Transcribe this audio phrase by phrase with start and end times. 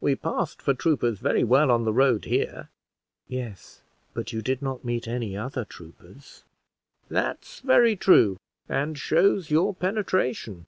[0.00, 2.70] We passed for troopers very well on the road here."
[3.28, 3.82] "Yes,
[4.14, 6.42] but you did not meet any other troopers."
[7.10, 10.64] "That's very true, and shows your penetration.